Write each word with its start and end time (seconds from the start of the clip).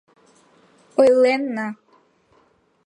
—Ойленна... 1.01 1.67